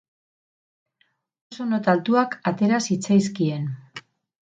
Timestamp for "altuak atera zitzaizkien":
1.97-3.69